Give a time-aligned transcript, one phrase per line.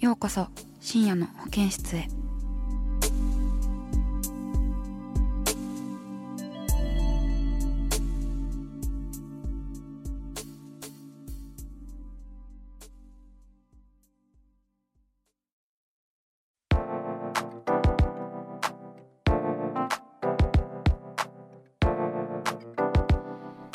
[0.00, 0.48] ようこそ
[0.80, 2.08] 深夜の保健室へ。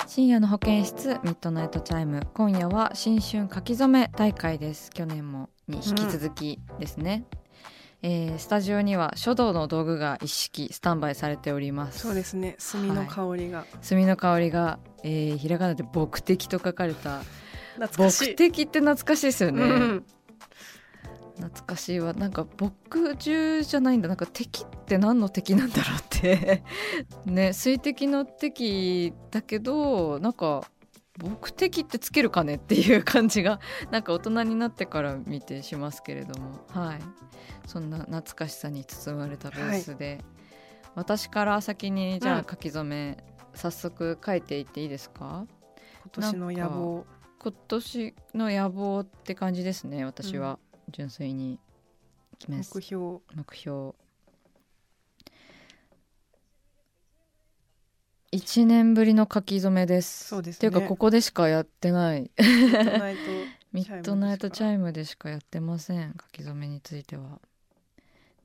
[0.07, 2.25] 深夜の保健室ミッドナイトチャイム。
[2.33, 4.89] 今夜は新春書き初め大会です。
[4.89, 7.25] 去年もに引き続きですね、
[8.01, 11.99] えースタジオには書道の道具が一式スタンバイされております。
[11.99, 12.55] そうですね。
[12.71, 17.21] 墨の香りが、墨の香りが、えーひらがなで墨滴と書かれた。
[17.75, 18.23] 懐かしい。
[18.29, 20.05] 墨滴って懐かしいですよね、うん。
[21.37, 24.07] 懐かしいわなんか墨汁じゃないんだ。
[24.07, 26.63] なんか滴って何の滴なんだろうって。
[27.25, 30.63] ね水滴の敵だけどなんか
[31.17, 33.59] 牧敵ってつけるかねっていう感じが
[33.91, 36.65] なんか大人になってから見てしますけれども。
[36.69, 36.99] はい。
[37.67, 40.23] そんな懐かしさに包まれたブースで、
[40.93, 42.39] 私から先にじゃうん。
[42.41, 43.23] あ書き初め、
[43.53, 45.45] 早速書いていっていいですか？
[46.03, 47.05] 今年の野望。
[47.41, 50.59] 今年の野望って感じですね私は、
[50.89, 51.59] 純粋に。
[52.39, 53.19] 決め目標。
[53.33, 53.93] 目標
[58.35, 60.27] 1年ぶりの書き初めです。
[60.27, 60.57] そうですね。
[60.57, 62.29] っていうかここでしかやってない。
[63.71, 67.39] ミッドナイトチャイイムでしかやってません書き初めについては。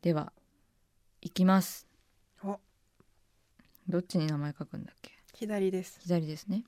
[0.02, 0.32] では
[1.20, 1.86] いきます。
[2.44, 2.58] お。
[3.88, 5.10] どっちに名前書くんだっけ？
[5.34, 5.98] 左です。
[6.02, 6.64] 左ですね。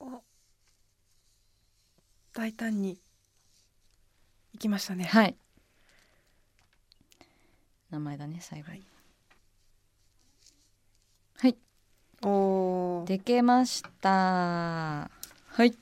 [0.00, 0.20] お。
[2.32, 2.98] 大胆に
[4.52, 5.04] 行きましたね。
[5.04, 5.36] はい。
[7.90, 8.82] 名前だね最後に。
[11.36, 14.08] はいおーできました。
[14.08, 15.10] は
[15.64, 15.74] い。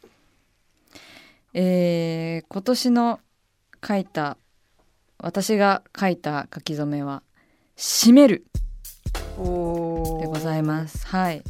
[1.53, 3.21] えー、今年の
[3.87, 4.39] 書いた
[5.19, 7.23] 私が書いた書き初めは
[7.77, 8.47] 「締める。
[9.37, 10.21] お」ー。
[10.21, 11.07] でございます。
[11.07, 11.43] はい。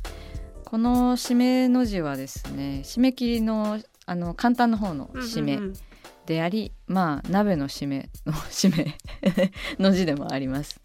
[0.64, 5.60] この締めの字はですね締め切りのあの簡単の方の締め
[6.26, 8.98] であり、まあ鍋の締めの締め
[9.78, 10.80] の字でもあります。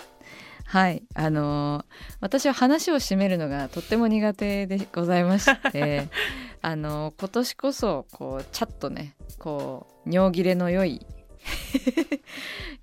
[0.76, 6.10] はい、あのー私は話を締めるのがとっても苦手でございまして、
[6.62, 11.06] あのー今年こそこうチャッとね、こう尿切れの良い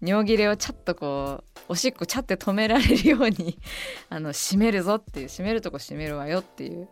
[0.01, 3.59] 尿切れをチャッとこうおしっこチャッて止められるように
[4.09, 6.89] あの締めるぞっていう締めるとこ締めるわよっていう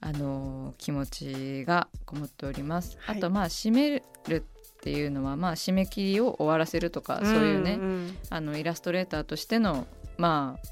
[0.00, 2.98] あのー気持ちがこもっております。
[3.02, 3.18] はい。
[3.18, 4.44] あとまあ締める
[4.80, 8.16] っていうのはまあ締め切りを終わらせるとか、そういうね、んん。
[8.30, 9.86] あのイラストレーターとしての
[10.20, 10.68] まあ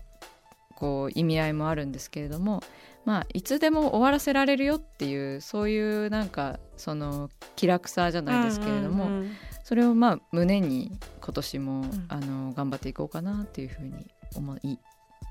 [0.76, 2.62] こう意味合いもあるんですけれども
[3.04, 9.30] まあいつでも終わらせられるよっていうそういうなんかその気楽さじゃないですけれども、うんうんうん。
[9.64, 12.06] それをまあ胸に今年も、ん。
[12.08, 14.78] あの頑張っていこうかなっていうふうに思い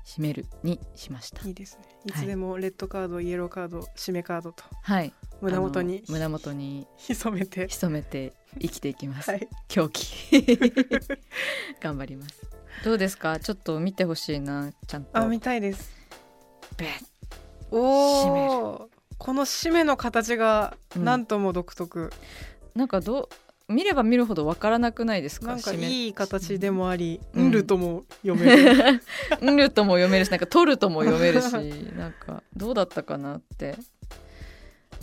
[0.04, 1.46] 締めるにしました。
[1.46, 1.84] いいですね。
[2.06, 5.12] いはいつでもレッドカード、イエローカード締めカードとはい。
[5.40, 7.68] 胸元に胸元に潜めて。
[7.68, 9.48] 潜めて生きていきます、はい。
[9.68, 10.06] 狂気。
[11.80, 12.42] 頑張ります。
[12.84, 13.38] どうですか？
[13.40, 15.18] ちょっと見てほしいなちゃんと。
[15.18, 15.92] あ見たいです。
[16.76, 16.88] ベッ。
[17.70, 21.04] おおこの締めの形がうん。
[21.04, 22.12] なんとも独特、
[22.74, 23.28] なんかどう
[23.68, 25.46] 見れば見るほどわからなくないですか？
[25.48, 29.00] なんかいい形でもあり、ううんん、るとも読める。
[29.40, 29.56] うん。
[29.56, 31.52] るとも読めるしなんか取るとも読めるし
[31.96, 33.76] なんかどうだったかなって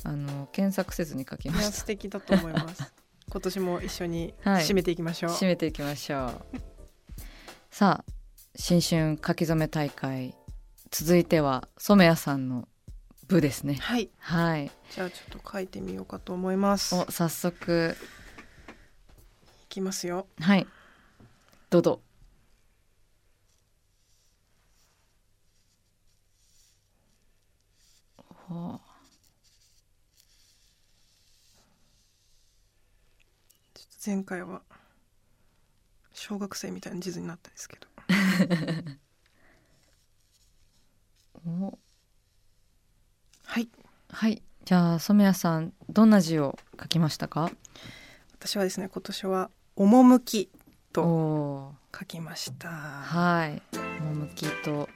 [0.03, 2.91] あの検索せずに書きいましや素敵だと思います。
[3.29, 4.63] 今年も一緒にはい。
[4.63, 6.59] 締めていきましょう、締めていきましょう。
[7.71, 8.11] さあ
[8.55, 10.33] 新春書き初め大会
[10.91, 12.67] 続いては染谷さんの
[13.27, 13.75] 部ですね。
[13.81, 14.09] はい。
[14.19, 14.71] はい。
[14.91, 16.95] じゃあちょっと書いてみようかと思います。
[16.95, 17.97] お早速
[19.75, 20.27] きますよ。
[20.39, 20.65] はい。
[21.69, 22.01] どうぞ。
[28.47, 28.79] ほ
[33.73, 34.61] ちょっと前回は
[36.13, 37.87] 小学生みたいな地図になったんですけど。
[43.43, 43.69] はい。
[44.09, 44.41] はい。
[44.63, 47.51] じゃあ染谷さんどんな字を書きましたか？
[48.39, 50.49] 私はですね今年は「趣」
[50.91, 52.69] おとお書きました。
[52.69, 53.61] はい。
[53.99, 54.87] 趣と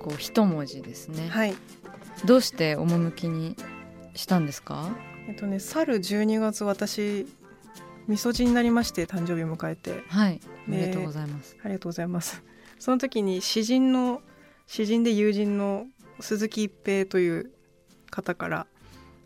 [0.00, 1.54] こう一文字ですね、はい。
[2.24, 3.56] どうして趣に
[4.14, 4.88] したんですか？
[5.28, 7.26] えっとね去る12月私
[8.08, 10.02] みそじになりまして誕生日を迎えて。
[10.08, 10.40] はい。
[10.66, 12.42] おねめでとうございます、ありがとうございます。
[12.78, 14.20] その時に詩人の
[14.66, 15.86] 詩人で友人の
[16.18, 17.52] 鈴木一平という
[18.10, 18.66] 方から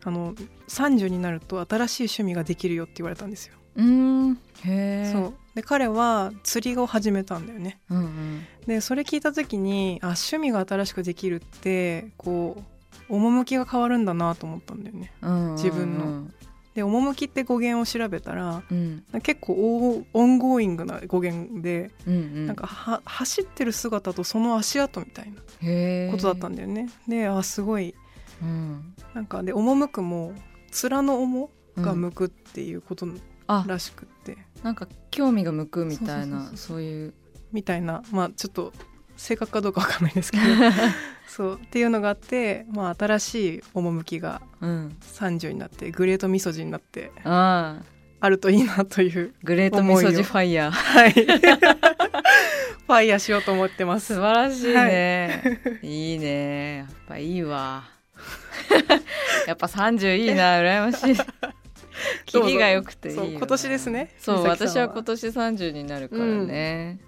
[0.03, 0.35] あの
[0.67, 4.33] 30になると新しい趣味ができるよって言われたんですよ、うーん。
[4.33, 5.33] へえそう。
[5.55, 7.79] で彼は釣りを始めたんだよね。
[7.89, 8.45] うんうん。
[8.65, 12.61] でそれ聞いた時にあ趣味が新しくできるってこ
[13.09, 15.13] う趣が変わるんだなと思ったんだよね。
[15.21, 15.51] うんうんうん。
[15.53, 16.27] 自分の。
[16.75, 19.03] で趣って語源を調べたらうん。
[19.23, 22.47] 結構オオンゴーイングな語源で、うんうん。
[22.47, 26.89] なんかは走ってる姿とその足跡みたいなことだったんだよね。
[27.07, 27.95] であすごい。
[28.41, 28.93] うん。
[29.13, 30.33] なんかで赴くも
[30.71, 33.13] 面の面がうん向くっていうことあ
[33.67, 37.13] らしくって、なんか興味が向くみたいなそういう。
[37.51, 38.03] みたいな。
[38.11, 38.73] まあちょっと
[39.15, 40.43] 正確かどうかわかんないですけど。
[41.27, 41.59] そう。
[41.61, 44.97] っていうのがあって、まあ、新しい趣がうん。
[45.01, 47.83] 30になってグレートみそじになってあ
[48.23, 50.71] るといいなというグレートミソジファイヤー。
[50.71, 51.13] はい。
[52.87, 54.15] ファイヤーしようと思ってます。
[54.15, 56.77] 素晴らしいね、い、いね。
[56.77, 57.83] やっぱいいわ。
[59.45, 61.15] やっぱ30いいな羨ましい
[62.25, 64.13] キリが良くていい今年ですね。
[64.19, 66.99] そう私は今年30になるからね、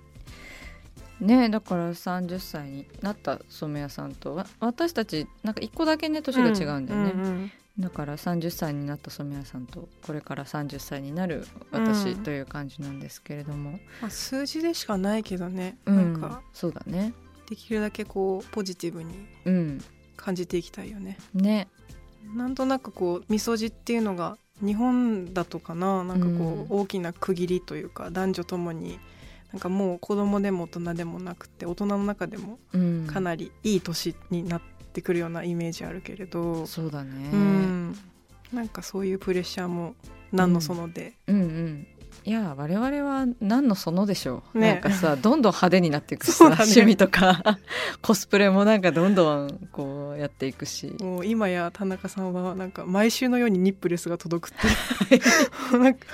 [1.19, 12.23] ねだから30歳になった染谷さんとわ私たちなんか1個だけね年が違うんだよね、うんうんだから30歳になった染谷さんとこれから30歳になる私うん。
[12.23, 16.13] という感じなんですけれども、まあ、数字でしかないけどね、うん。
[16.13, 16.41] なんか。
[16.51, 17.13] そうだね。
[17.49, 19.81] できるだけこうポジティブにうん。
[20.17, 21.17] 感じていきたいよね。
[21.33, 21.69] ね。
[22.35, 28.99] なんとなくこうみそじっていうのが日本だとかななんかこう大きな区切りというか男女ともに
[29.51, 33.07] なんかもう子供でも大人でもなくて大人の中でもうん。
[33.07, 34.61] かなりいい年になっ
[34.93, 37.29] てくるようなイメージあるけれど、そうだね。
[37.31, 37.97] うん。
[38.53, 39.95] なんかそういうプレッシャーも
[40.31, 41.87] 何のそので、うんうん
[42.25, 44.73] いや我々は何のそのでしょう、ね。
[44.73, 46.55] なんかさどんどん派手になっていくしさ、ね。
[46.59, 47.41] 趣味とか
[48.01, 50.95] コスプレもなんかどんどんこうやっていくし。
[50.99, 55.21] もう今や田中さんはなんか毎週のようにニップレスが届くって
[55.77, 56.05] なんか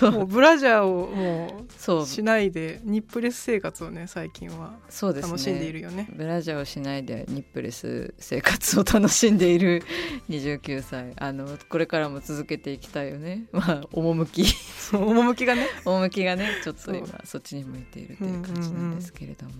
[0.00, 6.08] もうブラジャーをもそううしないでニップレス生活をね最近は楽しんでいるよね。
[6.14, 9.82] ブラジャーをしないでニップレス生活を楽しんでいる
[10.30, 11.12] 29歳。
[11.16, 13.46] あのこれからも続けていきたいよね。
[13.52, 14.44] まあ趣。
[14.92, 15.66] 趣がね。
[15.84, 19.52] 趣がねちょっと今そっちに向いているという感じなんですけれども、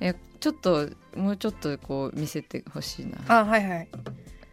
[0.00, 3.18] えちょっともうちょっとこう見せてほしいな。
[3.28, 3.88] あはいはい。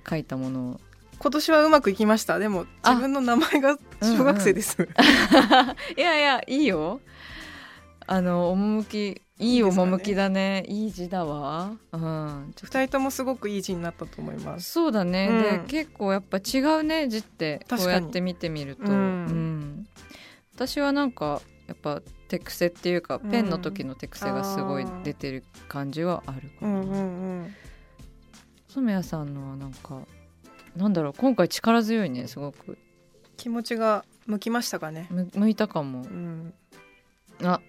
[0.09, 0.81] 書いたものを
[1.23, 2.37] 今年はうまくいきました。
[2.37, 2.89] でもあ。
[2.89, 4.77] 自分の名前が小学生です、
[5.97, 6.99] いやいやいいよ。
[8.05, 10.65] あの趣いい趣だね。
[10.67, 11.77] いい字だわ。
[11.93, 12.53] うん。
[12.57, 12.77] ちょっと。
[12.79, 14.69] 二人ともすごくいい字になったと思います。
[14.69, 15.65] そうだね、うん。
[15.65, 17.65] で結構やっぱ違うね字って。
[17.69, 18.97] こうやって見てみると、うん。
[18.97, 19.87] うん。
[20.55, 23.31] 私はなんかやっぱ手癖っていうかうん。
[23.31, 27.03] ペンの時の手癖がすごい出てる感じはあるかな、うんうんう
[27.45, 27.55] ん。
[28.67, 30.01] 染谷さんのはなんか
[30.75, 32.77] なんだろう今回力強いねすごく。
[33.37, 35.07] 気持ちが向きましたかね。
[35.09, 36.01] む向いたかも。
[36.01, 36.53] うん。
[37.43, 37.59] あ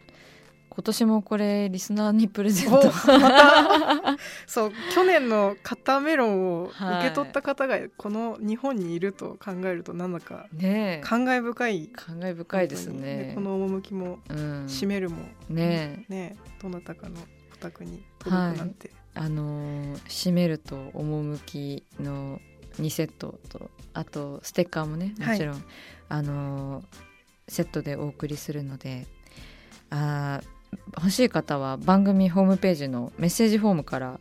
[0.71, 11.01] 今年もこれリスナーにプレゼンおトま そう去年の片メロンをはい受け取った方がこの日本にいると考えるとなんだかねえ。
[11.05, 11.91] 感慨深い。
[11.95, 13.33] 感慨深いですね。
[13.37, 14.37] この趣もうん。
[14.67, 16.13] 締めるも、ねえ。
[16.13, 17.21] ねどなたかの
[17.53, 22.41] お宅に届くなんて、あのー締めると趣の
[22.81, 25.64] 2セットとあとステッカーもねもちろん、
[26.09, 26.85] あのー
[27.47, 29.07] セットでお送りするので
[29.90, 30.54] あー
[30.97, 34.19] 欲しい方は番組ホームページのメッセージフォームから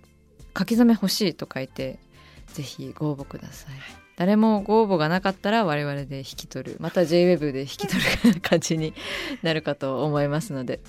[0.58, 2.00] 書き初め欲しいと書いて
[2.48, 3.74] ぜひご応募ください、
[4.16, 6.78] 誰もご応募がなかったら我々で引き取る。
[6.80, 8.02] また JWEB で引き取
[8.34, 8.94] る感じに
[9.42, 10.80] なるかと思いますので。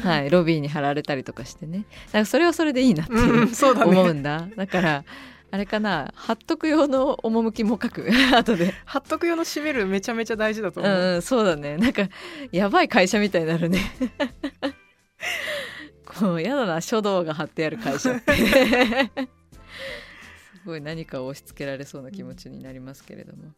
[0.00, 0.30] はい。
[0.30, 1.86] ロビーに貼られたりとかしてね。
[2.06, 4.20] だからそれはそれでいいなっていううん、思うね。
[4.20, 4.48] んだ。
[4.56, 5.04] だから
[5.50, 6.12] あれかな？
[6.14, 8.08] 貼っとく用の趣も書く？
[8.36, 8.74] 後で。
[8.84, 11.76] 貼っとく用の締めるめちゃめちゃ大事だと思う、うん、うん、そうだね。
[11.76, 12.08] なんか
[12.52, 13.80] やばい会社みたいになるね。
[16.04, 18.32] こうやだな書道が貼ってある会社って。
[20.62, 23.52] すごい何かを押し付けられそうな気持ちになりますけれども。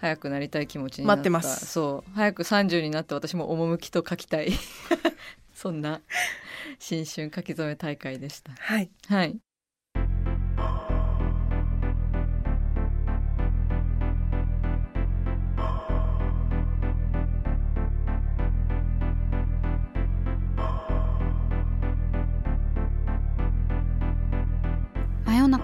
[0.00, 1.18] 早くなりたい気持ちになった。
[1.18, 1.66] 待ってます。
[1.66, 2.10] そう。
[2.14, 4.52] 早く30になって私も趣と書きたい。
[5.54, 6.00] そんな
[6.78, 8.52] 新春書き初め大会でした。
[8.58, 8.90] はい。
[9.08, 9.38] はい